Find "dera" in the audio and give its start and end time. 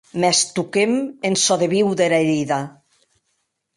2.03-2.19